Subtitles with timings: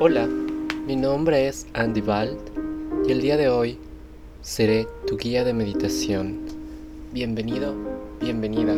[0.00, 0.28] Hola,
[0.86, 2.38] mi nombre es Andy Bald
[3.04, 3.78] y el día de hoy
[4.42, 6.38] seré tu guía de meditación.
[7.12, 7.74] Bienvenido,
[8.20, 8.76] bienvenida.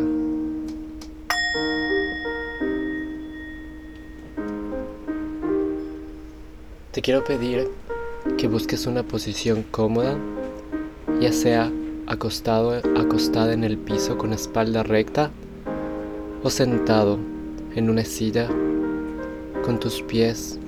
[6.91, 7.69] Te quiero pedir
[8.39, 10.17] que busques una posición cómoda,
[11.21, 11.71] ya sea
[12.07, 15.31] acostado, acostada en el piso con espalda recta
[16.43, 17.19] o sentado
[17.75, 18.49] en una silla
[19.63, 20.60] con tus pies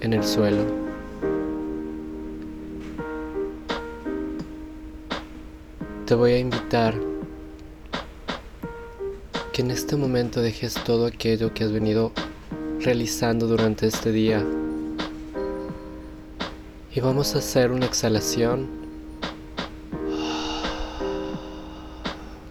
[0.00, 0.64] en el suelo.
[6.06, 6.94] Te voy a invitar
[9.52, 12.12] que en este momento dejes todo aquello que has venido
[12.80, 14.44] realizando durante este día.
[16.94, 18.68] Y vamos a hacer una exhalación,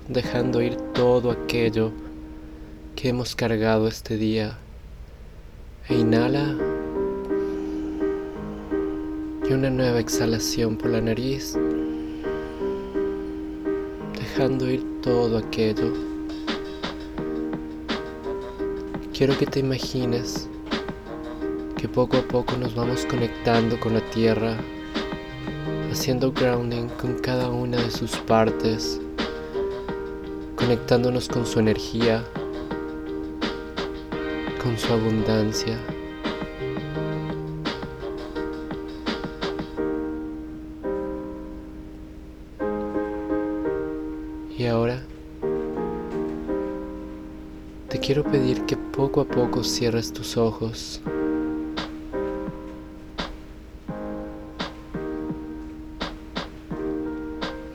[0.07, 1.91] dejando ir todo aquello
[2.95, 4.57] que hemos cargado este día.
[5.87, 6.74] E inhala.
[9.47, 11.55] Y una nueva exhalación por la nariz,
[14.17, 15.93] dejando ir todo aquello.
[19.13, 20.49] Quiero que te imagines
[21.77, 24.57] que poco a poco nos vamos conectando con la tierra,
[25.91, 28.99] haciendo grounding con cada una de sus partes,
[30.55, 32.25] conectándonos con su energía,
[34.63, 35.77] con su abundancia.
[48.05, 51.01] Quiero pedir que poco a poco cierres tus ojos.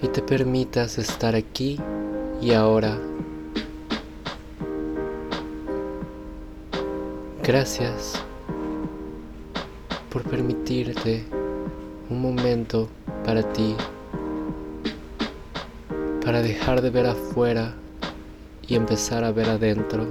[0.00, 1.81] Y te permitas estar aquí
[2.41, 2.97] y ahora.
[7.42, 8.12] Gracias
[10.11, 11.25] por permitirte
[12.09, 12.89] un momento
[13.25, 13.75] para ti
[16.25, 17.75] para dejar de ver afuera
[18.70, 20.06] y empezar a ver adentro.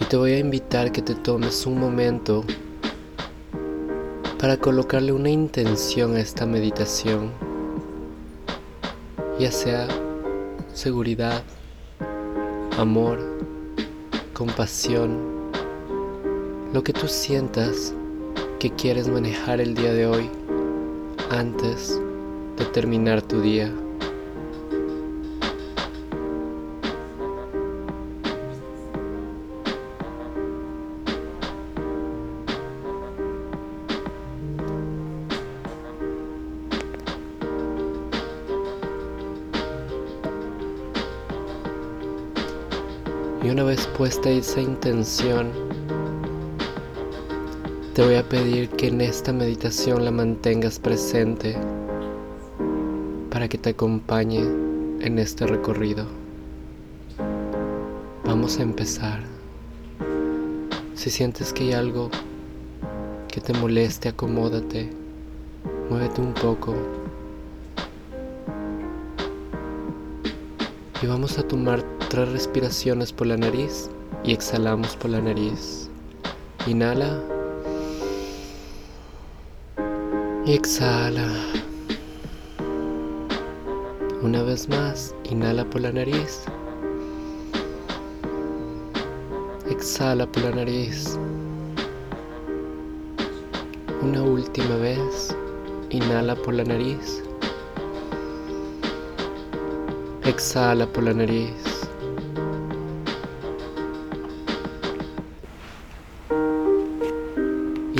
[0.00, 2.42] Y te voy a invitar que te tomes un momento
[4.40, 7.30] para colocarle una intención a esta meditación,
[9.38, 9.86] ya sea
[10.72, 11.42] seguridad,
[12.78, 13.18] amor,
[14.32, 15.18] compasión,
[16.72, 17.94] lo que tú sientas
[18.58, 20.30] que quieres manejar el día de hoy
[21.30, 22.00] antes
[22.56, 23.70] de terminar tu día.
[43.74, 45.50] Y una vez puesta esa intención,
[47.92, 51.56] te voy a pedir que en esta meditación la mantengas presente
[53.30, 54.42] para que te acompañe
[55.00, 56.06] en este recorrido.
[58.24, 59.24] Vamos a empezar.
[60.94, 62.10] Si sientes que hay algo
[63.26, 64.88] que te moleste, acomódate,
[65.90, 66.76] muévete un poco.
[71.02, 73.90] Y vamos a tomar tres respiraciones por la nariz
[74.24, 75.88] y exhalamos por la nariz.
[76.66, 77.20] Inhala.
[80.46, 81.28] Y exhala.
[84.22, 86.44] Una vez más, inhala por la nariz.
[89.68, 91.18] Exhala por la nariz.
[94.02, 95.34] Una última vez,
[95.90, 97.22] inhala por la nariz.
[100.24, 101.73] Exhala por la nariz.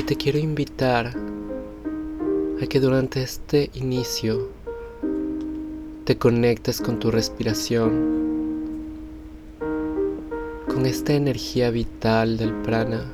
[0.05, 1.07] Te quiero invitar
[2.61, 4.49] a que durante este inicio
[6.03, 8.83] te conectes con tu respiración,
[10.67, 13.11] con esta energía vital del prana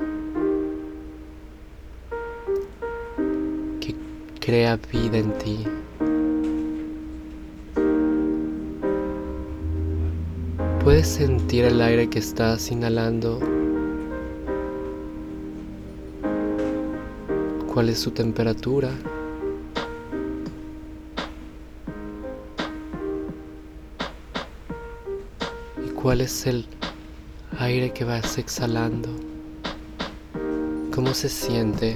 [3.80, 3.96] que
[4.42, 5.66] crea vida en ti.
[10.84, 13.61] Puedes sentir el aire que estás inhalando.
[17.74, 18.90] ¿Cuál es su temperatura?
[25.96, 26.66] cuál es el
[27.60, 29.08] aire que vas exhalando,
[30.94, 31.96] cómo se siente.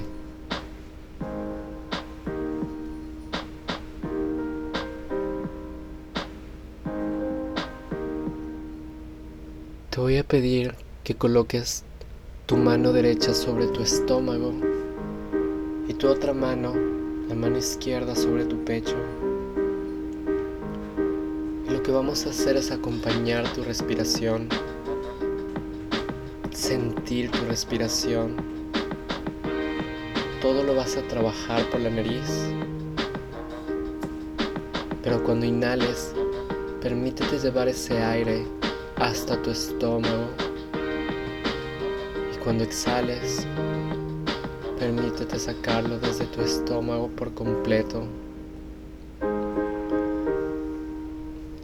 [9.89, 11.83] Te voy a pedir que coloques
[12.45, 14.74] tu mano derecha sobre tu estómago
[15.97, 16.73] tu otra mano,
[17.29, 18.95] la mano izquierda sobre tu pecho.
[21.69, 24.49] Lo que vamos a hacer es acompañar tu respiración,
[26.51, 28.35] sentir tu respiración.
[30.41, 32.49] Todo lo vas a trabajar por la nariz,
[35.01, 36.13] pero cuando inhales,
[36.81, 38.45] permítete llevar ese aire
[38.97, 40.27] hasta tu estómago
[42.33, 43.47] y cuando exhales,
[44.85, 48.03] permítete sacarlo desde tu estómago por completo.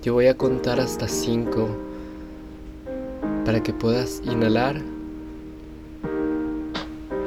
[0.01, 1.67] Yo voy a contar hasta 5
[3.45, 4.81] para que puedas inhalar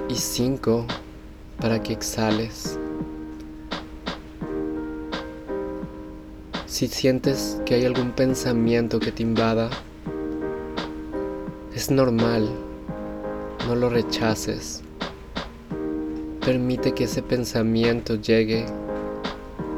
[0.08, 0.85] y 5
[1.61, 2.76] para que exhales.
[6.67, 9.70] Si sientes que hay algún pensamiento que te invada,
[11.73, 12.50] es normal,
[13.69, 14.82] no lo rechaces.
[16.44, 18.67] Permite que ese pensamiento llegue,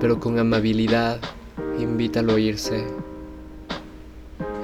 [0.01, 1.21] pero con amabilidad
[1.79, 2.85] invítalo a irse.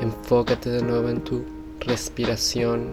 [0.01, 1.45] Enfócate de nuevo en tu
[1.79, 2.91] respiración,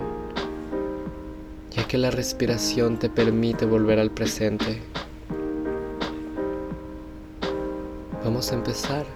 [1.71, 4.79] ya que la respiración te permite volver al presente.
[8.23, 9.07] Vamos a empezar.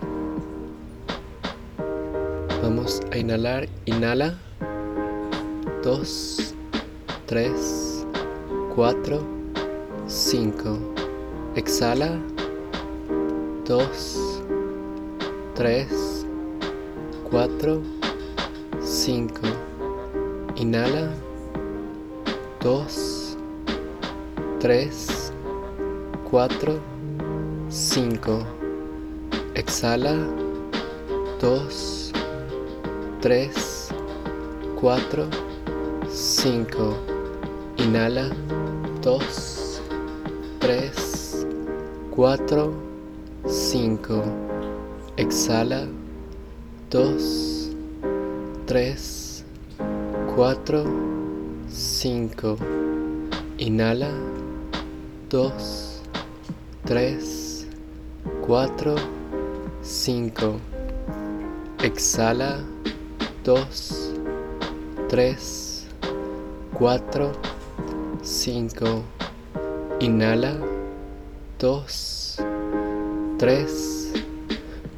[2.64, 3.70] Vamos a inhalar.
[3.86, 4.40] Inhala.
[5.84, 6.56] 2,
[7.28, 8.08] 3,
[8.76, 9.43] 4,
[10.14, 10.78] 5.
[11.56, 12.22] Exhala.
[13.66, 13.82] 2,
[15.56, 15.88] 3,
[17.32, 17.82] 4,
[18.80, 19.56] 5.
[20.56, 21.10] Inhala.
[22.60, 22.86] 2,
[24.60, 24.92] 3,
[26.30, 26.80] 4,
[27.70, 28.46] 5.
[29.56, 30.14] Exhala.
[31.40, 31.60] 2,
[33.20, 33.50] 3,
[34.80, 35.28] 4,
[36.08, 36.94] 5.
[37.78, 38.30] Inhala.
[39.02, 39.53] 2,
[40.64, 40.92] 3,
[42.16, 42.72] 4,
[43.46, 44.24] 5.
[45.18, 45.90] Exhala.
[46.90, 47.20] 2,
[48.66, 49.44] 3,
[50.38, 50.86] 4,
[51.68, 52.58] 5.
[53.58, 54.12] Inhala.
[55.28, 55.52] 2,
[56.86, 57.68] 3,
[58.48, 58.96] 4,
[59.82, 60.62] 5.
[61.80, 62.64] Exhala.
[63.44, 63.68] 2,
[65.10, 65.36] 3,
[66.80, 67.34] 4,
[68.24, 69.23] 5.
[70.00, 70.60] Inhala.
[71.60, 71.84] 2,
[73.40, 73.68] 3,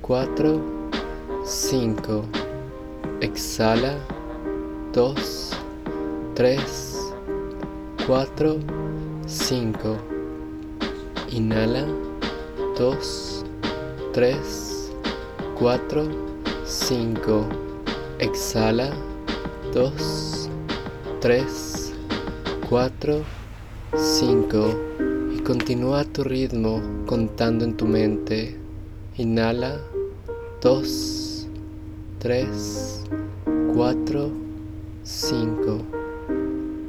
[0.02, 0.62] 4,
[1.46, 2.24] 5.
[3.22, 4.00] Exhala.
[4.94, 5.16] 2,
[6.36, 6.58] 3,
[8.08, 8.60] 4,
[9.28, 10.00] 5.
[11.30, 11.86] Inhala.
[12.76, 12.98] 2,
[14.14, 14.36] 3,
[15.60, 16.10] 4,
[16.66, 17.46] 5.
[18.20, 18.88] Exhala.
[19.74, 19.92] 2,
[21.22, 21.46] 3,
[22.70, 23.45] 4, 5.
[25.34, 28.58] Y continúa tu ritmo contando en tu mente.
[29.18, 29.80] Inhala.
[30.62, 31.48] 2,
[32.20, 33.04] 3,
[33.74, 34.32] 4,
[35.04, 35.78] 5.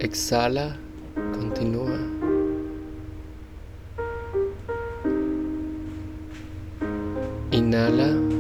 [0.00, 0.76] Exhala.
[1.14, 1.96] Continúa.
[7.52, 8.35] Inhala.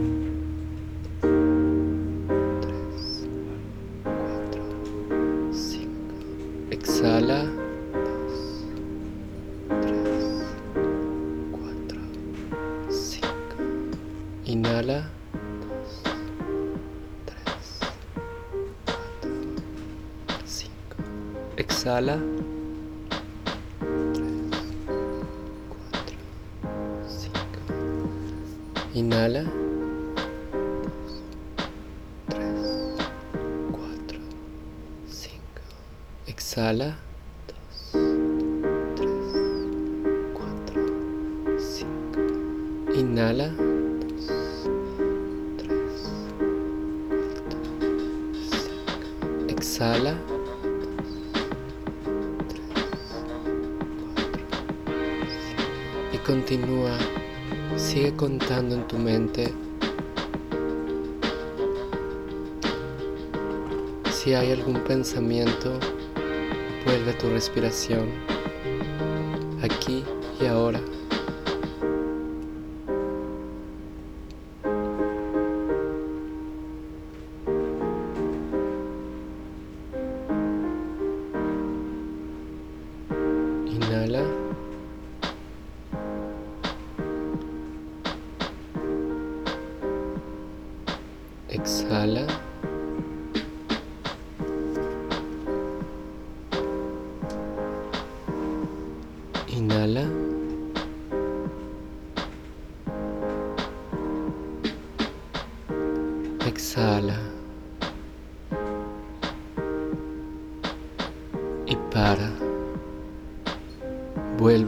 [21.96, 22.16] Exhala.
[22.18, 22.20] 3,
[25.70, 27.62] 4, 5.
[28.94, 29.42] Inhala.
[32.28, 34.20] 2, 3, 4,
[35.08, 35.40] 5.
[36.26, 36.88] Exhala.
[37.94, 38.04] 2,
[38.94, 39.08] 3,
[40.34, 40.76] 4,
[41.58, 41.88] 5.
[43.00, 43.48] Inhala.
[43.56, 43.72] 2,
[45.56, 45.80] 3,
[47.08, 47.56] 4,
[49.48, 49.48] 5.
[49.48, 50.35] Exhala.
[56.26, 56.98] Continúa.
[57.76, 59.54] Sigue contando en tu mente.
[64.10, 65.78] Si hay algún pensamiento,
[66.84, 68.08] vuelve a tu respiración,
[69.62, 70.04] aquí
[70.40, 70.80] y ahora.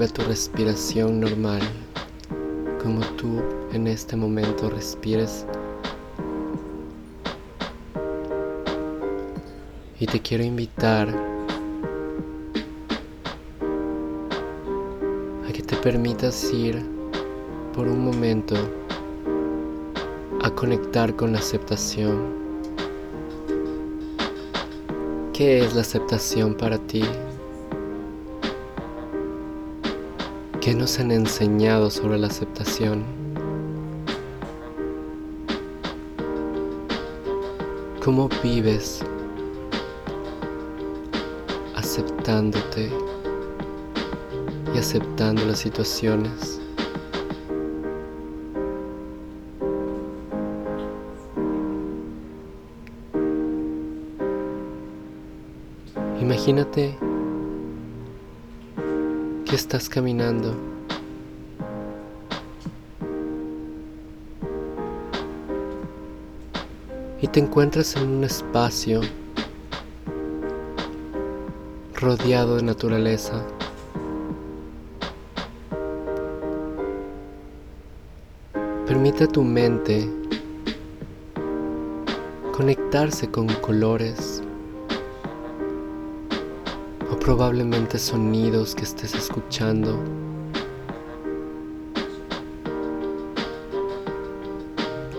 [0.07, 1.61] Tu respiración normal,
[2.81, 5.45] como tú en este momento respires.
[9.99, 11.09] Y te quiero invitar
[15.49, 16.81] a que te permitas ir
[17.75, 18.55] por un momento
[20.43, 22.35] a conectar con la aceptación.
[25.33, 27.03] ¿Qué es la aceptación para ti?
[30.69, 33.03] ¿Qué nos han enseñado sobre la aceptación?
[38.05, 39.03] ¿Cómo vives
[41.75, 42.91] aceptándote
[44.75, 46.61] y aceptando las situaciones?
[56.21, 57.08] Imagínate
[59.49, 60.55] que estás caminando.
[67.23, 69.01] Y te encuentras en un espacio
[71.95, 73.43] rodeado de naturaleza.
[78.87, 80.09] Permite a tu mente
[82.53, 84.38] conectarse con colores
[87.29, 90.03] probablemente sonidos que estés escuchando.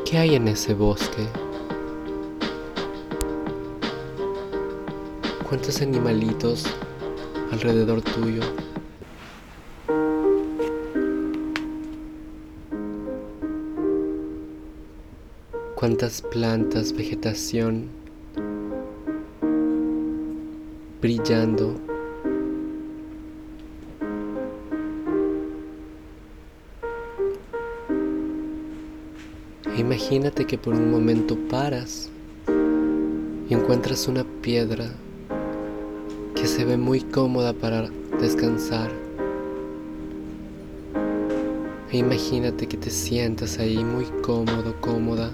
[0.09, 1.27] ¿Qué hay en ese bosque?
[5.47, 6.65] ¿Cuántos animalitos
[7.51, 8.41] alrededor tuyo?
[15.75, 17.87] ¿Cuántas plantas, vegetación
[21.01, 21.88] brillando
[29.79, 32.09] Imagínate que por un momento paras
[33.49, 34.91] y encuentras una piedra
[36.35, 38.91] que se ve muy cómoda para descansar.
[41.93, 45.31] E imagínate que te sientas ahí muy cómodo, cómoda.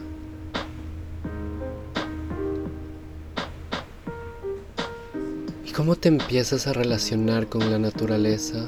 [5.66, 8.64] ¿Y cómo te empiezas a relacionar con la naturaleza?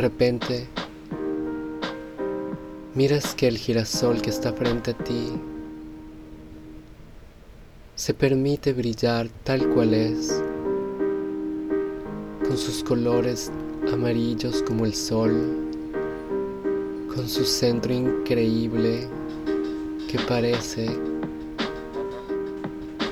[0.00, 0.66] Repente,
[2.94, 5.32] miras que el girasol que está frente a ti
[7.94, 10.42] se permite brillar tal cual es,
[12.46, 13.52] con sus colores
[13.92, 15.32] amarillos como el sol,
[17.14, 19.06] con su centro increíble
[20.10, 20.88] que parece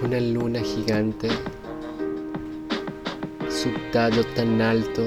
[0.02, 1.28] una luna gigante,
[3.50, 5.02] su tallo tan alto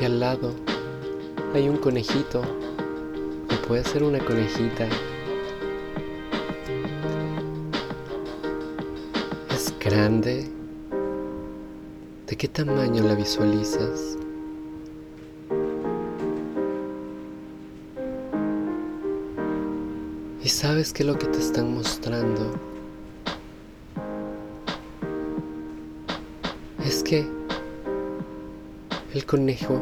[0.00, 0.52] y al lado
[1.54, 4.86] hay un conejito, o puede ser una conejita.
[9.50, 10.48] Es grande.
[12.26, 14.16] ¿De qué tamaño la visualizas?
[20.44, 22.52] ¿Y sabes qué es lo que te están mostrando?
[26.84, 27.37] Es que
[29.14, 29.80] el conejo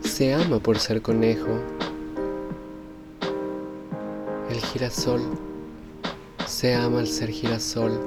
[0.00, 1.58] se ama por ser conejo.
[4.48, 5.22] El girasol
[6.46, 7.98] se ama al ser girasol.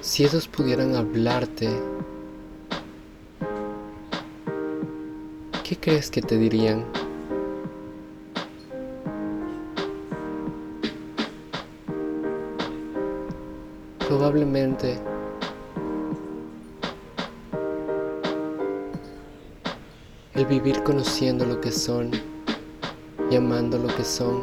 [0.00, 1.68] Si ellos pudieran hablarte,
[5.62, 6.84] ¿qué crees que te dirían?
[14.08, 15.13] Probablemente
[20.34, 22.10] El vivir conociendo lo que son
[23.30, 24.42] y amando lo que son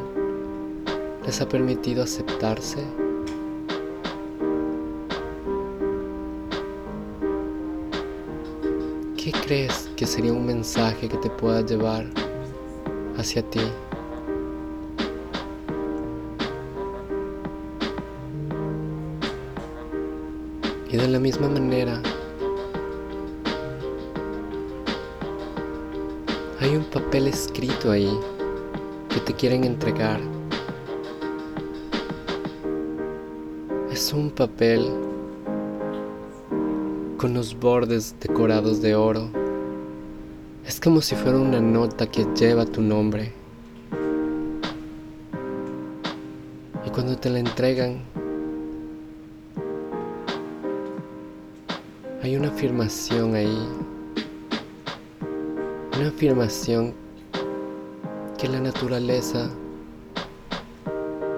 [1.25, 2.77] les ha permitido aceptarse.
[9.17, 12.05] ¿Qué crees que sería un mensaje que te pueda llevar
[13.17, 13.59] hacia ti?
[20.89, 22.01] Y de la misma manera,
[26.61, 28.15] Hay un papel escrito ahí
[29.09, 30.19] que te quieren entregar.
[33.91, 34.87] Es un papel
[37.17, 39.29] con los bordes decorados de oro
[40.63, 43.33] Es como si fuera una nota que lleva tu nombre.
[46.85, 48.03] Y cuando te la entregan,
[52.21, 53.67] hay una afirmación ahí.
[56.01, 56.95] Una afirmación
[58.39, 59.51] que la naturaleza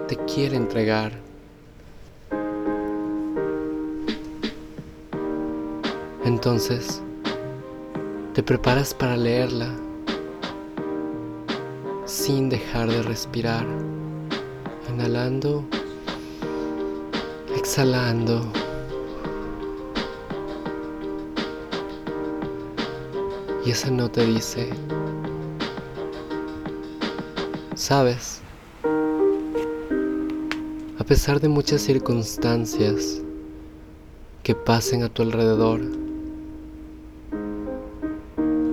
[0.08, 1.12] te quiere entregar.
[6.24, 7.02] Entonces,
[8.34, 9.68] te preparas para leerla
[12.06, 13.66] sin dejar de respirar,
[14.90, 15.66] inhalando,
[17.58, 18.63] exhalando.
[23.66, 24.68] Y esa nota dice,
[27.76, 28.42] sabes,
[31.00, 33.22] a pesar de muchas circunstancias
[34.44, 35.80] que pasen a tu alrededor,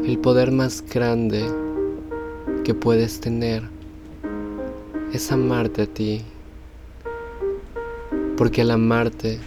[0.04, 1.44] el poder más grande
[2.64, 3.62] que puedes tener
[5.12, 6.22] es amarte a ti.
[8.36, 9.38] Porque al amarte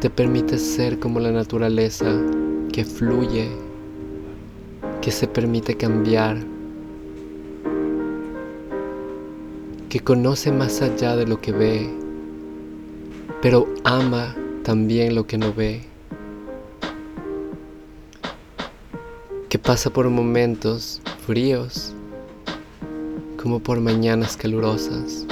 [0.00, 2.06] te permite ser como la naturaleza
[2.72, 3.69] que fluye,
[5.00, 6.38] que se permite cambiar,
[9.88, 11.90] que conoce más allá de lo que ve,
[13.42, 15.90] pero ama también lo que no ve.
[19.50, 21.92] que pasa por momentos fríos
[23.36, 25.26] como por mañanas calurosas.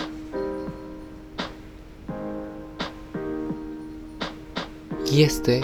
[5.08, 5.60] Y este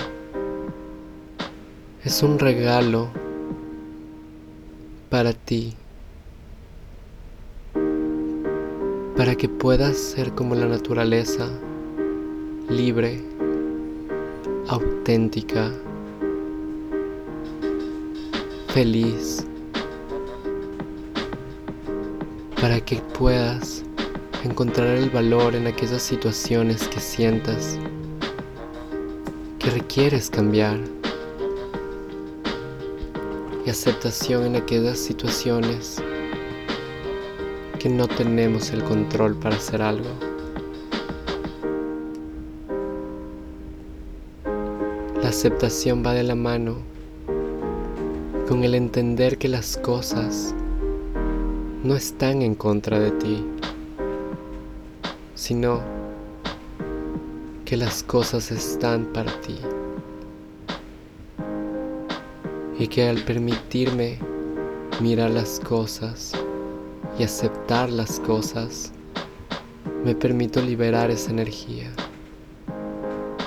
[2.05, 3.09] es un regalo
[5.15, 5.73] para ti,
[9.17, 11.49] para que puedas ser como la naturaleza,
[12.69, 13.23] libre,
[14.67, 15.71] auténtica,
[18.71, 19.47] feliz
[22.61, 23.85] para que puedas
[24.43, 27.79] encontrar el valor en aquellas situaciones que sientas
[29.61, 30.81] que requieres cambiar
[33.67, 36.03] y aceptación en aquellas situaciones
[37.79, 40.09] que no tenemos el control para hacer algo.
[45.23, 46.77] La aceptación va de la mano
[48.49, 50.55] con el entender que las cosas
[51.83, 53.45] no están en contra de ti,
[55.35, 55.81] sino
[57.65, 59.59] que las cosas están para ti.
[62.85, 64.19] Y que al permitirme
[65.01, 66.33] mirar las cosas
[67.19, 68.93] y aceptar las cosas,
[70.05, 71.91] me permito liberar esa energía.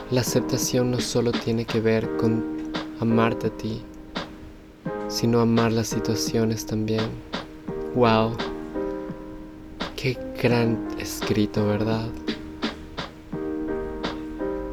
[0.10, 2.43] La aceptación no solo tiene que ver con
[3.00, 3.84] amarte a ti,
[5.08, 7.06] sino amar las situaciones también.
[7.93, 8.36] ¡Wow!
[9.95, 12.08] Qué gran escrito, ¿verdad?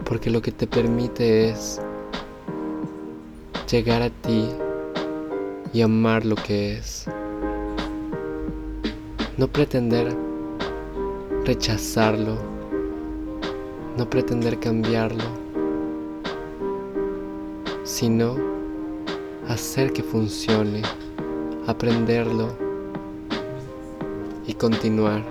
[0.06, 1.82] Porque lo que te permite es
[3.70, 4.48] llegar a ti
[5.72, 7.06] y amar lo que es.
[9.36, 10.14] No pretender
[11.44, 12.36] rechazarlo,
[13.96, 15.24] no pretender cambiarlo,
[17.84, 18.36] sino
[19.48, 20.82] hacer que funcione,
[21.66, 22.54] aprenderlo
[24.46, 25.24] y continuar.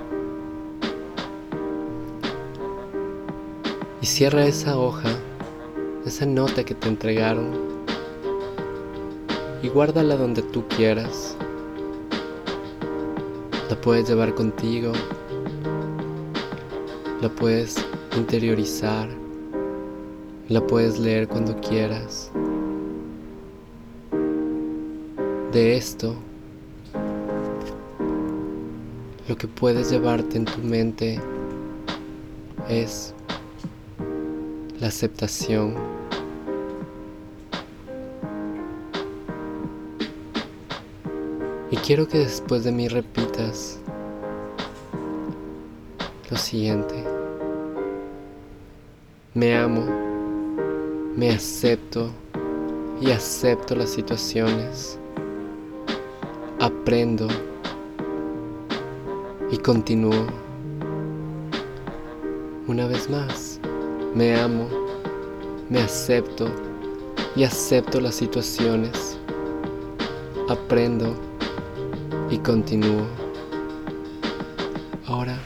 [4.01, 5.09] Y cierra esa hoja,
[6.05, 7.72] esa nota que te entregaron
[9.63, 11.35] y guárdala donde tú quieras.
[13.69, 14.91] La puedes llevar contigo,
[17.21, 17.83] la puedes
[18.15, 19.09] interiorizar,
[20.49, 22.29] la puedes leer cuando quieras
[25.53, 26.15] de esto,
[29.29, 31.21] lo que puedes llevarte en tu mente
[32.67, 33.13] es
[34.79, 35.92] la aceptación.
[41.73, 43.79] Y quiero que después de mí repitas
[46.29, 46.93] lo siguiente.
[49.33, 49.83] Me amo,
[51.17, 52.11] me acepto
[53.01, 54.99] y acepto las situaciones
[56.59, 57.27] aprendo
[59.49, 60.27] y continúo.
[62.67, 63.59] Una vez más,
[64.13, 64.67] me amo,
[65.71, 66.45] me acepto
[67.35, 69.17] y acepto las situaciones.
[70.49, 71.32] Aprendo
[72.33, 73.05] y continúo.
[75.05, 75.37] Ahora,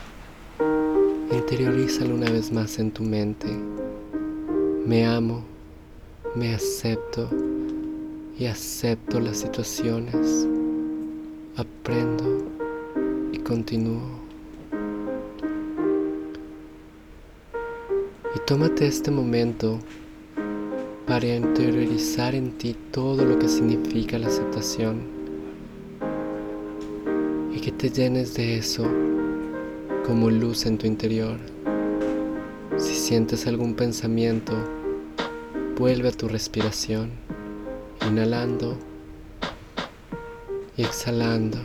[1.29, 3.47] interiorízalo una vez más en tu mente.
[4.85, 5.43] Me amo,
[6.33, 7.29] me acepto
[8.39, 10.47] y acepto las situaciones,
[11.57, 12.45] aprendo
[13.33, 14.09] y continúo.
[18.33, 19.77] Y tómate este momento
[21.05, 25.16] para interiorizar en ti todo lo que significa la aceptación
[27.67, 28.89] que te llenes de eso
[30.05, 31.37] como luz en tu interior.
[32.77, 34.53] Si sientes algún pensamiento,
[35.77, 37.11] vuelve a tu respiración,
[38.09, 38.77] inhalando
[40.77, 41.57] y exhalando.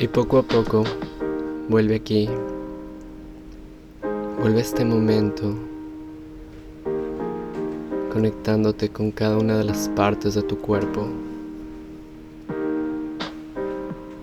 [0.00, 0.82] Y poco a poco
[1.68, 2.26] vuelve aquí,
[4.40, 5.54] vuelve a este momento,
[8.10, 11.06] conectándote con cada una de las partes de tu cuerpo.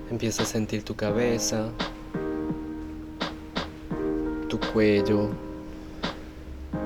[0.09, 1.69] Empieza a sentir tu cabeza,
[4.49, 5.29] tu cuello,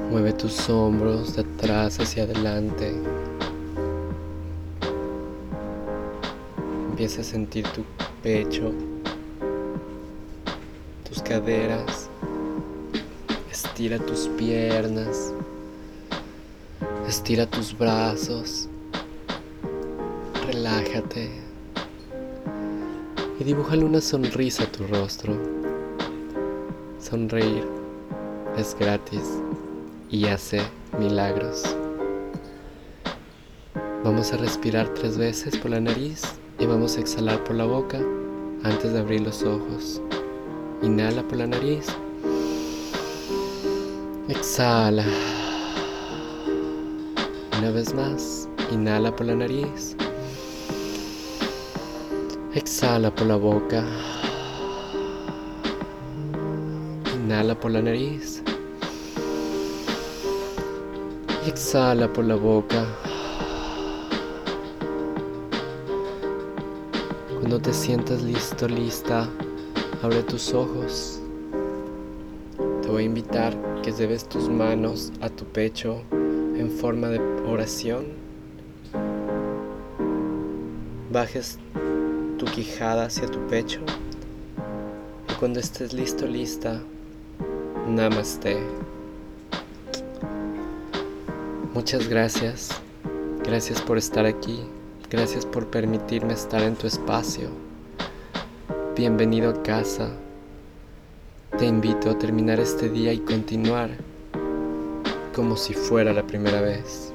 [0.09, 2.93] mueve tus hombros de atrás hacia adelante.
[6.89, 7.85] Empieza a sentir tu
[8.23, 8.71] pecho,
[11.07, 12.07] tus caderas,
[13.51, 15.33] estira tus piernas,
[17.07, 18.69] estira tus brazos,
[20.45, 21.31] relájate
[23.39, 25.35] y dibújale una sonrisa a tu rostro.
[26.99, 27.67] Sonreír
[28.55, 29.39] es gratis
[30.11, 30.61] y hace
[30.99, 31.63] milagros.
[34.03, 37.99] Vamos a respirar tres veces por la nariz y vamos a exhalar por la boca
[38.63, 39.99] antes de abrir los ojos.
[40.83, 41.87] Inhala por la nariz.
[44.29, 45.03] Exhala.
[47.57, 48.47] Una vez más.
[48.71, 49.95] Inhala por la nariz.
[52.53, 53.83] Exhala por la boca.
[57.15, 58.43] Inhala por la nariz.
[61.47, 62.85] exhala por la boca.
[67.63, 69.29] Te sientas listo, lista,
[70.01, 71.21] abre tus ojos.
[72.81, 78.07] Te voy a invitar que lleves tus manos a tu pecho en forma de oración.
[81.11, 81.59] Bajes
[82.39, 83.81] tu quijada hacia tu pecho.
[85.29, 86.81] Y cuando estés listo, lista,
[87.87, 88.57] namaste.
[91.75, 92.71] Muchas gracias.
[93.43, 94.61] Gracias por estar aquí.
[95.11, 97.49] Gracias por permitirme estar en tu espacio.
[98.95, 100.09] Bienvenido a casa.
[101.57, 103.89] Te invito a terminar este día y continuar
[105.35, 107.11] como si fuera la primera vez.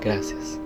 [0.00, 0.61] Gracias.